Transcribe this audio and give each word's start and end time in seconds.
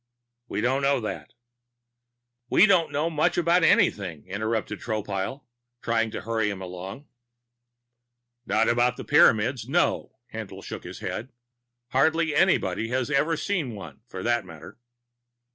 We 0.47 0.61
don't 0.61 0.81
know 0.81 0.99
that." 1.01 1.35
"We 2.49 2.65
don't 2.65 2.91
know 2.91 3.07
much 3.11 3.37
of 3.37 3.47
anything," 3.47 4.25
interrupted 4.25 4.79
Tropile, 4.79 5.45
trying 5.83 6.09
to 6.09 6.21
hurry 6.21 6.49
him 6.49 6.59
along. 6.59 7.07
"Not 8.47 8.67
about 8.67 8.97
the 8.97 9.03
Pyramids, 9.05 9.69
no." 9.69 10.17
Haendl 10.33 10.63
shook 10.63 10.85
his 10.85 11.01
head. 11.01 11.31
"Hardly 11.89 12.33
anyone 12.35 12.83
has 12.85 13.11
ever 13.11 13.37
seen 13.37 13.75
one, 13.75 14.01
for 14.07 14.23
that 14.23 14.43
matter." 14.43 14.79